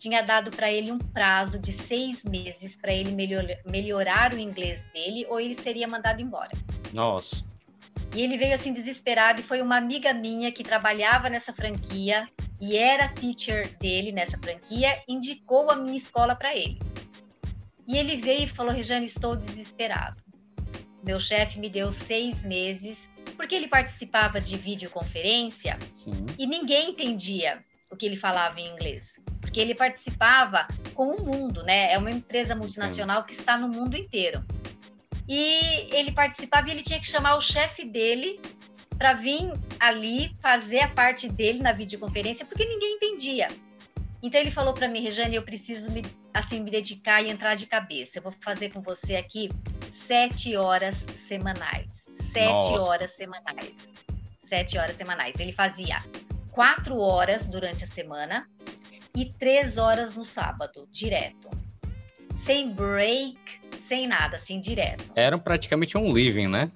tinha 0.03 0.21
dado 0.21 0.51
para 0.51 0.71
ele 0.71 0.91
um 0.91 0.99
prazo 0.99 1.61
de 1.61 1.73
seis 1.73 2.25
meses 2.25 2.75
para 2.75 2.93
ele 2.93 3.13
melhor, 3.13 3.45
melhorar 3.65 4.35
o 4.35 4.39
inglês 4.39 4.85
dele 4.93 5.25
ou 5.29 5.39
ele 5.39 5.55
seria 5.55 5.87
mandado 5.87 6.21
embora. 6.21 6.51
Nossa. 6.93 7.45
E 8.15 8.23
ele 8.23 8.37
veio 8.37 8.55
assim 8.55 8.73
desesperado 8.73 9.41
e 9.41 9.45
foi 9.45 9.63
uma 9.63 9.77
amiga 9.77 10.13
minha 10.13 10.53
que 10.53 10.63
trabalhava 10.63 11.31
nessa 11.31 11.53
franquia 11.53 12.29
e 12.61 12.77
era 12.77 13.09
teacher 13.09 13.77
dele 13.79 14.13
nessa 14.13 14.39
franquia, 14.39 15.03
indicou 15.09 15.71
a 15.71 15.77
minha 15.77 15.97
escola 15.97 16.35
para 16.35 16.55
ele. 16.55 16.79
E 17.89 17.97
ele 17.97 18.17
veio 18.17 18.45
e 18.45 18.49
falou: 18.49 18.73
Rejane, 18.73 19.07
estou 19.07 19.35
desesperado. 19.35 20.23
Meu 21.05 21.19
chefe 21.19 21.59
me 21.59 21.69
deu 21.69 21.93
seis 21.93 22.45
meses, 22.45 23.09
porque 23.37 23.55
ele 23.55 23.67
participava 23.67 24.41
de 24.41 24.57
videoconferência 24.57 25.77
Sim. 25.93 26.13
e 26.39 26.47
ninguém 26.47 26.91
entendia 26.91 27.59
o 27.91 27.97
que 27.97 28.07
ele 28.07 28.17
falava 28.17 28.61
em 28.61 28.69
inglês. 28.69 29.21
Porque 29.41 29.59
ele 29.59 29.75
participava 29.75 30.69
com 30.95 31.17
o 31.17 31.25
mundo, 31.25 31.65
né? 31.65 31.93
É 31.93 31.99
uma 31.99 32.11
empresa 32.11 32.55
multinacional 32.55 33.23
Sim. 33.23 33.27
que 33.27 33.33
está 33.35 33.57
no 33.57 33.69
mundo 33.69 33.97
inteiro. 33.97 34.45
E 35.35 35.89
ele 35.97 36.13
participava 36.13 36.69
e 36.69 36.73
ele 36.73 36.83
tinha 36.83 37.01
que 37.01 37.09
chamar 37.09 37.37
o 37.37 37.41
chefe 37.41 37.87
dele 37.87 38.39
para 38.99 39.15
vir 39.15 39.51
ali 39.81 40.37
fazer 40.43 40.81
a 40.81 40.89
parte 40.89 41.27
dele 41.27 41.61
na 41.61 41.73
videoconferência, 41.73 42.45
porque 42.45 42.67
ninguém 42.67 42.97
entendia. 42.97 43.49
Então 44.23 44.39
ele 44.39 44.51
falou 44.51 44.75
para 44.75 44.87
mim, 44.89 45.01
Rejane, 45.01 45.35
eu 45.35 45.43
preciso 45.43 45.91
me, 45.91 46.05
assim 46.35 46.61
me 46.61 46.71
dedicar 46.71 47.23
e 47.23 47.31
entrar 47.31 47.55
de 47.55 47.65
cabeça. 47.65 48.19
Eu 48.19 48.25
vou 48.25 48.35
fazer 48.43 48.75
com 48.75 48.83
você 48.83 49.17
aqui 49.17 49.49
sete 49.91 50.55
horas 50.55 50.97
semanais, 51.15 52.05
sete 52.13 52.53
Nossa. 52.53 52.83
horas 52.83 53.17
semanais, 53.17 53.89
sete 54.39 54.77
horas 54.77 54.97
semanais. 54.99 55.41
Ele 55.41 55.55
fazia 55.55 56.05
quatro 56.51 56.99
horas 56.99 57.49
durante 57.49 57.85
a 57.85 57.89
semana 57.89 58.47
e 59.17 59.25
três 59.25 59.79
horas 59.79 60.15
no 60.15 60.27
sábado, 60.27 60.87
direto, 60.93 61.49
sem 62.37 62.71
break, 62.71 63.62
sem 63.93 64.07
nada, 64.07 64.39
assim, 64.39 64.59
direto. 64.59 65.05
Era 65.15 65.37
praticamente 65.37 65.99
um 65.99 66.11
living, 66.11 66.49
né? 66.49 66.71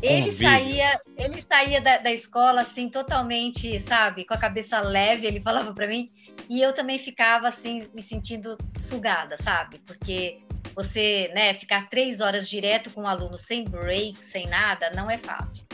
Ele 0.00 0.30
saía, 0.30 1.00
ele 1.16 1.44
saía 1.50 1.80
da, 1.80 1.98
da, 1.98 2.12
escola 2.12 2.60
assim 2.60 2.88
totalmente, 2.88 3.80
sabe, 3.80 4.24
com 4.24 4.32
a 4.32 4.38
cabeça 4.38 4.78
leve. 4.78 5.26
Ele 5.26 5.40
falava 5.40 5.74
para 5.74 5.88
mim 5.88 6.08
e 6.48 6.62
eu 6.62 6.72
também 6.72 7.00
ficava 7.00 7.48
assim 7.48 7.88
me 7.92 8.00
sentindo 8.00 8.56
sugada, 8.78 9.36
sabe? 9.42 9.80
Porque 9.84 10.38
você, 10.72 11.32
né, 11.34 11.52
ficar 11.54 11.88
três 11.88 12.20
horas 12.20 12.48
direto 12.48 12.90
com 12.90 13.00
o 13.00 13.04
um 13.04 13.08
aluno 13.08 13.36
sem 13.36 13.64
break, 13.64 14.24
sem 14.24 14.46
nada, 14.46 14.90
não 14.94 15.10
é 15.10 15.18
fácil. 15.18 15.66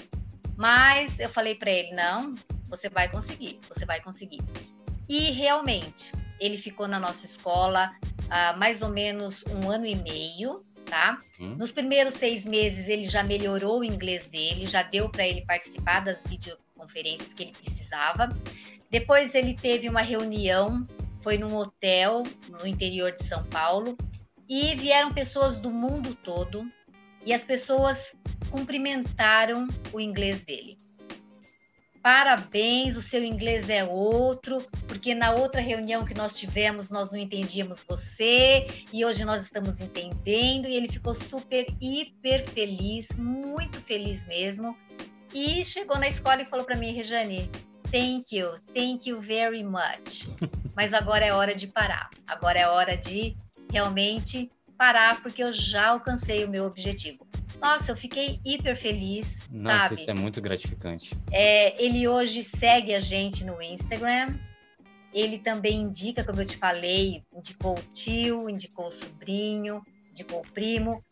Mas 0.57 1.21
eu 1.21 1.29
falei 1.29 1.55
para 1.55 1.71
ele 1.71 1.93
não, 1.93 2.33
você 2.71 2.89
vai 2.89 3.11
conseguir, 3.11 3.61
você 3.69 3.85
vai 3.85 4.01
conseguir. 4.01 4.41
E 5.07 5.33
realmente 5.33 6.13
ele 6.41 6.57
ficou 6.57 6.89
na 6.89 6.99
nossa 6.99 7.27
escola 7.27 7.93
há 8.31 8.55
mais 8.57 8.83
ou 8.83 8.89
menos 8.89 9.45
um 9.47 9.71
ano 9.71 9.87
e 9.87 9.95
meio 9.95 10.65
tá? 10.93 11.17
Hum. 11.41 11.55
Nos 11.57 11.73
primeiros 11.73 12.15
seis 12.15 12.45
meses 12.45 12.87
ele 12.87 13.07
já 13.07 13.23
melhorou 13.23 13.81
o 13.81 13.85
inglês 13.85 14.27
dele, 14.27 14.67
já 14.67 14.83
deu 14.83 15.09
para 15.09 15.27
ele 15.27 15.41
participar 15.47 16.01
das 16.01 16.23
videoconferências 16.25 17.33
que 17.33 17.45
ele 17.45 17.53
precisava. 17.53 18.29
Depois 18.91 19.35
ele 19.35 19.55
teve 19.55 19.89
uma 19.89 20.03
reunião, 20.03 20.87
foi 21.21 21.39
num 21.39 21.57
hotel 21.57 22.25
no 22.51 22.67
interior 22.67 23.13
de 23.13 23.25
São 23.25 23.43
Paulo 23.45 23.97
e 24.47 24.75
vieram 24.75 25.11
pessoas 25.13 25.57
do 25.57 25.71
mundo 25.71 26.15
todo 26.15 26.71
e 27.25 27.33
as 27.33 27.43
pessoas 27.43 28.15
cumprimentaram 28.51 29.67
o 29.95 30.01
inglês 30.01 30.43
dele 30.43 30.77
parabéns, 32.03 32.97
o 32.97 33.03
seu 33.03 33.23
inglês 33.23 33.69
é 33.69 33.85
outro, 33.85 34.59
porque 34.89 35.15
na 35.15 35.31
outra 35.31 35.61
reunião 35.61 36.05
que 36.05 36.15
nós 36.15 36.37
tivemos 36.37 36.91
nós 36.91 37.13
não 37.13 37.19
entendíamos 37.19 37.85
você 37.89 38.67
e 38.93 39.05
hoje 39.05 39.25
nós 39.25 39.43
estamos 39.43 39.81
entendendo. 39.81 40.67
E 40.67 40.75
ele 40.75 40.89
ficou 40.89 41.15
super, 41.15 41.67
hiper 41.81 42.47
feliz, 42.49 43.11
muito 43.13 43.81
feliz 43.81 44.27
mesmo. 44.27 44.77
E 45.33 45.65
chegou 45.65 45.99
na 45.99 46.09
escola 46.09 46.43
e 46.43 46.45
falou 46.45 46.65
para 46.65 46.77
mim, 46.77 46.93
Rejane, 46.93 47.51
thank 47.91 48.37
you, 48.37 48.51
thank 48.75 49.09
you 49.09 49.21
very 49.21 49.63
much. 49.63 50.29
Mas 50.75 50.93
agora 50.93 51.25
é 51.25 51.33
hora 51.33 51.55
de 51.55 51.67
parar, 51.67 52.11
agora 52.27 52.59
é 52.59 52.67
hora 52.67 52.97
de 52.97 53.37
realmente 53.71 54.51
parar, 54.77 55.23
porque 55.23 55.43
eu 55.43 55.53
já 55.53 55.89
alcancei 55.89 56.45
o 56.45 56.49
meu 56.49 56.65
objetivo. 56.65 57.27
Nossa, 57.63 57.93
eu 57.93 57.97
fiquei 57.97 58.41
hiper 58.45 58.77
feliz. 58.77 59.49
Nossa, 59.49 59.91
sabe? 59.91 60.01
isso 60.01 60.11
é 60.11 60.15
muito 60.15 60.41
gratificante. 60.41 61.17
É, 61.31 61.81
ele 61.81 62.09
hoje 62.09 62.43
segue 62.43 62.93
a 62.93 62.99
gente 62.99 63.45
no 63.45 63.63
Instagram. 63.63 64.37
Ele 65.15 65.39
também 65.39 65.83
indica, 65.83 66.25
como 66.25 66.41
eu 66.41 66.47
te 66.47 66.57
falei, 66.57 67.23
indicou 67.33 67.79
o 67.79 67.83
tio, 67.93 68.51
indicou 68.51 68.89
o 68.89 68.93
sobrinho, 68.93 69.81
indicou 70.11 70.41
o 70.41 70.53
primo. 70.53 71.05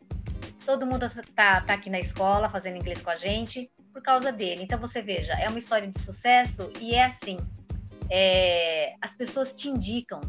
Todo 0.66 0.86
mundo 0.86 1.06
está 1.06 1.60
tá 1.60 1.74
aqui 1.74 1.88
na 1.88 2.00
escola 2.00 2.50
fazendo 2.50 2.78
inglês 2.78 3.00
com 3.00 3.10
a 3.10 3.16
gente 3.16 3.70
por 3.92 4.02
causa 4.02 4.32
dele. 4.32 4.64
Então 4.64 4.78
você 4.78 5.00
veja, 5.00 5.34
é 5.34 5.48
uma 5.48 5.58
história 5.58 5.86
de 5.86 6.00
sucesso 6.00 6.72
e 6.80 6.94
é 6.94 7.04
assim. 7.04 7.38
É, 8.10 8.94
as 9.00 9.14
pessoas 9.14 9.54
te 9.54 9.68
indicam, 9.68 10.20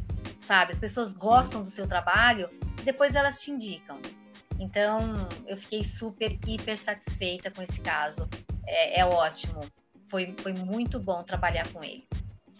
sabe? 0.41 0.73
As 0.73 0.79
pessoas 0.79 1.13
gostam 1.13 1.63
do 1.63 1.71
seu 1.71 1.87
trabalho, 1.87 2.47
depois 2.83 3.15
elas 3.15 3.41
te 3.41 3.49
indicam. 3.49 3.99
Então, 4.61 4.99
eu 5.47 5.57
fiquei 5.57 5.83
super, 5.83 6.37
hiper 6.45 6.77
satisfeita 6.77 7.49
com 7.49 7.63
esse 7.63 7.81
caso. 7.81 8.29
É, 8.67 8.99
é 8.99 9.05
ótimo. 9.05 9.59
Foi, 10.07 10.35
foi 10.37 10.53
muito 10.53 10.99
bom 10.99 11.23
trabalhar 11.23 11.67
com 11.69 11.83
ele. 11.83 12.07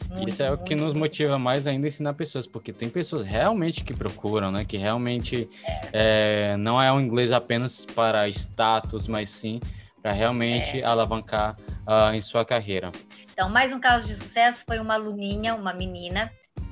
Muito, 0.10 0.28
Isso 0.28 0.42
é 0.42 0.52
o 0.52 0.58
que 0.58 0.74
nos 0.74 0.96
motiva 0.96 1.38
mais 1.38 1.68
ainda 1.68 1.86
a 1.86 1.90
ensinar 1.90 2.14
pessoas, 2.16 2.48
porque 2.48 2.74
tem 2.74 2.90
pessoas 2.90 3.28
realmente 3.28 3.84
que 3.84 3.94
procuram, 3.94 4.52
né? 4.52 4.66
Que 4.66 4.78
realmente 4.78 5.48
é. 5.94 6.54
É, 6.54 6.58
não 6.58 6.82
é 6.82 6.92
um 6.92 7.00
inglês 7.00 7.32
apenas 7.32 7.86
para 7.86 8.28
status, 8.28 9.08
mas 9.08 9.30
sim 9.30 9.62
para 10.02 10.12
realmente 10.12 10.82
é. 10.82 10.84
alavancar 10.84 11.56
uh, 11.86 12.14
em 12.16 12.22
sua 12.22 12.44
carreira. 12.44 12.92
Então, 13.32 13.48
mais 13.48 13.72
um 13.72 13.80
caso 13.80 14.08
de 14.08 14.16
sucesso 14.16 14.66
foi 14.66 14.80
uma 14.80 14.96
aluninha, 14.96 15.54
uma 15.54 15.72
menina, 15.72 16.32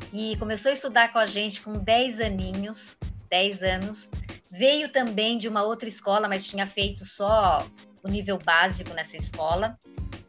que 0.10 0.36
começou 0.38 0.72
a 0.72 0.74
estudar 0.74 1.14
com 1.14 1.20
a 1.20 1.28
gente 1.28 1.62
com 1.62 1.74
10 1.74 2.20
aninhos, 2.20 2.98
10 3.30 3.64
anos, 3.64 4.10
Veio 4.52 4.90
também 4.90 5.38
de 5.38 5.48
uma 5.48 5.62
outra 5.62 5.88
escola, 5.88 6.28
mas 6.28 6.46
tinha 6.46 6.66
feito 6.66 7.06
só 7.06 7.66
o 8.04 8.10
nível 8.10 8.40
básico 8.40 8.94
nessa 8.94 9.16
escola. 9.16 9.78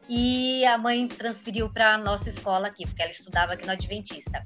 E 0.08 0.64
a 0.66 0.76
mãe 0.76 1.08
transferiu 1.08 1.70
para 1.72 1.94
a 1.94 1.98
nossa 1.98 2.28
escola 2.28 2.68
aqui, 2.68 2.84
porque 2.86 3.00
ela 3.00 3.10
estudava 3.10 3.54
aqui 3.54 3.64
no 3.64 3.72
Adventista. 3.72 4.44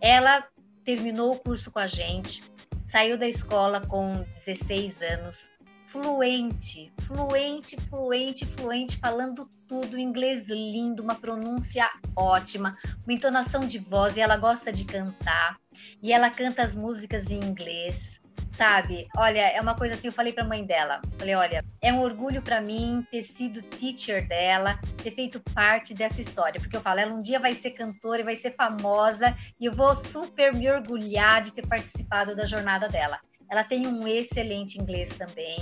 Ela 0.00 0.46
terminou 0.84 1.32
o 1.32 1.38
curso 1.38 1.70
com 1.70 1.78
a 1.78 1.86
gente, 1.86 2.42
saiu 2.84 3.18
da 3.18 3.26
escola 3.26 3.80
com 3.80 4.24
16 4.46 5.00
anos, 5.02 5.50
fluente, 5.86 6.92
fluente, 7.00 7.76
fluente, 7.88 8.46
fluente, 8.46 8.96
falando 8.98 9.48
tudo, 9.66 9.98
inglês 9.98 10.48
lindo, 10.48 11.02
uma 11.02 11.14
pronúncia 11.14 11.90
ótima, 12.14 12.76
uma 13.04 13.14
entonação 13.14 13.66
de 13.66 13.78
voz, 13.78 14.16
e 14.16 14.20
ela 14.20 14.36
gosta 14.36 14.72
de 14.72 14.84
cantar, 14.84 15.56
e 16.02 16.12
ela 16.12 16.30
canta 16.30 16.62
as 16.62 16.74
músicas 16.74 17.30
em 17.30 17.42
inglês 17.42 18.22
sabe? 18.52 19.08
Olha, 19.16 19.40
é 19.40 19.60
uma 19.60 19.74
coisa 19.74 19.94
assim, 19.94 20.08
eu 20.08 20.12
falei 20.12 20.32
para 20.32 20.44
a 20.44 20.46
mãe 20.46 20.64
dela, 20.64 21.00
falei, 21.18 21.34
olha, 21.34 21.64
é 21.80 21.92
um 21.92 22.00
orgulho 22.00 22.42
para 22.42 22.60
mim 22.60 23.04
ter 23.10 23.22
sido 23.22 23.62
teacher 23.62 24.26
dela, 24.28 24.78
ter 25.02 25.10
feito 25.10 25.40
parte 25.54 25.94
dessa 25.94 26.20
história, 26.20 26.60
porque 26.60 26.76
eu 26.76 26.80
falo, 26.80 27.00
ela 27.00 27.12
um 27.12 27.22
dia 27.22 27.40
vai 27.40 27.54
ser 27.54 27.70
cantora 27.70 28.20
e 28.20 28.24
vai 28.24 28.36
ser 28.36 28.54
famosa 28.54 29.36
e 29.58 29.66
eu 29.66 29.72
vou 29.72 29.94
super 29.96 30.54
me 30.54 30.70
orgulhar 30.70 31.42
de 31.42 31.52
ter 31.52 31.66
participado 31.66 32.36
da 32.36 32.44
jornada 32.44 32.88
dela. 32.88 33.18
Ela 33.50 33.64
tem 33.64 33.86
um 33.86 34.06
excelente 34.06 34.78
inglês 34.78 35.10
também. 35.16 35.58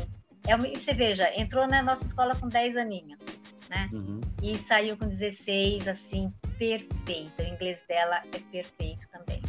É 0.46 0.54
uma, 0.54 0.66
você 0.66 0.92
veja, 0.92 1.30
entrou 1.36 1.66
na 1.66 1.82
nossa 1.82 2.04
escola 2.04 2.34
com 2.34 2.48
10 2.48 2.76
aninhos, 2.76 3.26
né? 3.68 3.88
Uhum. 3.92 4.20
E 4.42 4.56
saiu 4.56 4.96
com 4.96 5.06
16, 5.06 5.86
assim, 5.86 6.32
perfeito. 6.58 7.32
O 7.40 7.42
inglês 7.42 7.84
dela 7.88 8.22
é 8.32 8.38
perfeito 8.38 9.08
também. 9.10 9.42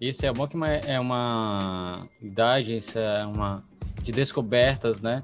Isso 0.00 0.24
é 0.24 0.32
bom 0.32 0.46
que 0.46 0.56
é 0.86 1.00
uma 1.00 2.06
idade, 2.22 2.76
isso 2.76 2.98
é 2.98 3.26
uma 3.26 3.64
de 4.02 4.12
descobertas, 4.12 5.00
né? 5.00 5.20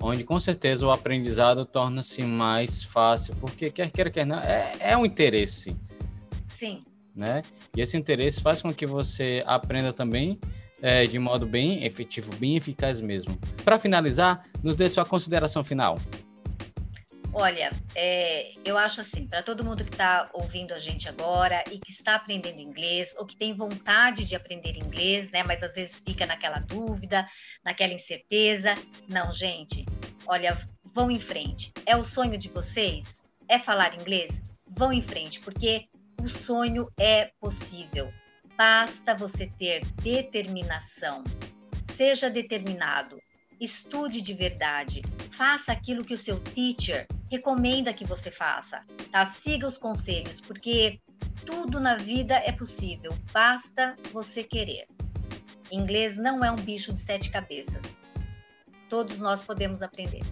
Onde 0.00 0.24
com 0.24 0.38
certeza 0.38 0.86
o 0.86 0.90
aprendizado 0.90 1.64
torna-se 1.64 2.22
mais 2.22 2.82
fácil, 2.82 3.34
porque 3.36 3.70
quer 3.70 3.90
queira, 3.90 4.10
quer 4.10 4.26
não, 4.26 4.38
é, 4.38 4.74
é 4.80 4.96
um 4.96 5.06
interesse. 5.06 5.76
Sim. 6.46 6.84
Né? 7.14 7.42
E 7.74 7.80
esse 7.80 7.96
interesse 7.96 8.42
faz 8.42 8.60
com 8.60 8.74
que 8.74 8.84
você 8.84 9.42
aprenda 9.46 9.92
também 9.92 10.38
é, 10.82 11.06
de 11.06 11.18
modo 11.18 11.46
bem 11.46 11.84
efetivo, 11.84 12.34
bem 12.36 12.56
eficaz 12.56 13.00
mesmo. 13.00 13.38
Para 13.64 13.78
finalizar, 13.78 14.44
nos 14.62 14.76
dê 14.76 14.88
sua 14.88 15.04
consideração 15.04 15.64
final. 15.64 15.98
Olha, 17.32 17.70
é, 17.94 18.52
eu 18.64 18.78
acho 18.78 19.00
assim, 19.00 19.26
para 19.26 19.42
todo 19.42 19.64
mundo 19.64 19.84
que 19.84 19.90
está 19.90 20.30
ouvindo 20.32 20.72
a 20.72 20.78
gente 20.78 21.08
agora 21.08 21.62
e 21.70 21.78
que 21.78 21.90
está 21.90 22.14
aprendendo 22.14 22.60
inglês 22.60 23.14
ou 23.18 23.26
que 23.26 23.36
tem 23.36 23.52
vontade 23.52 24.26
de 24.26 24.34
aprender 24.34 24.76
inglês, 24.76 25.30
né, 25.30 25.42
mas 25.44 25.62
às 25.62 25.74
vezes 25.74 26.02
fica 26.04 26.24
naquela 26.24 26.58
dúvida, 26.58 27.28
naquela 27.62 27.92
incerteza. 27.92 28.74
Não, 29.08 29.32
gente, 29.32 29.84
olha, 30.26 30.56
vão 30.94 31.10
em 31.10 31.20
frente. 31.20 31.72
É 31.84 31.94
o 31.94 32.04
sonho 32.04 32.38
de 32.38 32.48
vocês? 32.48 33.22
É 33.48 33.58
falar 33.58 33.94
inglês? 33.94 34.42
Vão 34.66 34.92
em 34.92 35.02
frente, 35.02 35.40
porque 35.40 35.88
o 36.20 36.28
sonho 36.28 36.90
é 36.98 37.30
possível. 37.38 38.10
Basta 38.56 39.14
você 39.14 39.46
ter 39.58 39.84
determinação. 40.02 41.22
Seja 41.92 42.30
determinado. 42.30 43.18
Estude 43.60 44.20
de 44.20 44.32
verdade. 44.32 45.02
Faça 45.32 45.72
aquilo 45.72 46.04
que 46.04 46.14
o 46.14 46.18
seu 46.18 46.40
teacher 46.40 47.06
recomenda 47.30 47.92
que 47.92 48.04
você 48.04 48.30
faça. 48.30 48.82
Tá? 49.10 49.26
Siga 49.26 49.66
os 49.66 49.78
conselhos, 49.78 50.40
porque 50.40 51.00
tudo 51.44 51.80
na 51.80 51.96
vida 51.96 52.34
é 52.34 52.52
possível. 52.52 53.12
Basta 53.32 53.96
você 54.12 54.42
querer. 54.42 54.86
Inglês 55.70 56.16
não 56.16 56.44
é 56.44 56.50
um 56.50 56.56
bicho 56.56 56.92
de 56.92 57.00
sete 57.00 57.30
cabeças. 57.30 58.00
Todos 58.88 59.18
nós 59.18 59.42
podemos 59.42 59.82
aprender. 59.82 60.22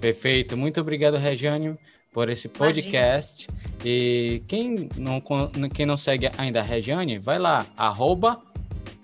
Perfeito. 0.00 0.56
Muito 0.56 0.80
obrigado, 0.80 1.16
Regiane, 1.16 1.78
por 2.12 2.28
esse 2.28 2.48
podcast. 2.48 3.48
Imagina. 3.48 3.64
E 3.84 4.42
quem 4.48 4.88
não, 4.96 5.22
quem 5.72 5.84
não 5.84 5.96
segue 5.96 6.30
ainda 6.38 6.60
a 6.60 6.62
Regiane, 6.62 7.18
vai 7.18 7.38
lá, 7.38 7.66
arroba 7.76 8.42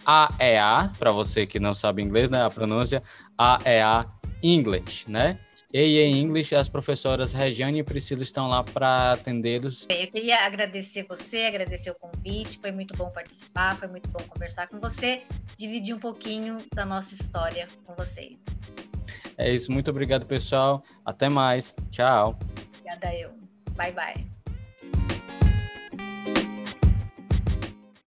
AEA, 0.06 0.92
para 0.98 1.12
você 1.12 1.46
que 1.46 1.60
não 1.60 1.74
sabe 1.74 2.02
inglês, 2.02 2.30
né? 2.30 2.42
A 2.42 2.50
pronúncia 2.50 3.02
AEA 3.36 4.06
English, 4.42 5.10
né? 5.10 5.38
EA 5.72 6.08
English, 6.08 6.54
as 6.54 6.68
professoras 6.68 7.32
Regiane 7.32 7.78
e 7.78 7.82
Priscila 7.82 8.22
estão 8.22 8.48
lá 8.48 8.62
para 8.64 9.12
atendê-los. 9.12 9.86
Eu 9.88 10.06
queria 10.08 10.44
agradecer 10.44 11.04
você, 11.08 11.44
agradecer 11.44 11.90
o 11.90 11.94
convite, 11.94 12.58
foi 12.60 12.72
muito 12.72 12.96
bom 12.96 13.10
participar, 13.10 13.76
foi 13.76 13.88
muito 13.88 14.08
bom 14.08 14.22
conversar 14.24 14.68
com 14.68 14.80
você, 14.80 15.22
dividir 15.56 15.94
um 15.94 16.00
pouquinho 16.00 16.58
da 16.74 16.84
nossa 16.84 17.14
história 17.14 17.68
com 17.84 17.94
vocês. 17.94 18.36
É 19.38 19.52
isso, 19.52 19.70
muito 19.70 19.90
obrigado, 19.90 20.26
pessoal. 20.26 20.82
Até 21.04 21.28
mais. 21.28 21.74
Tchau. 21.90 22.38
Obrigada 22.74 23.14
eu. 23.14 23.30
Bye, 23.76 23.92
bye. 23.92 24.39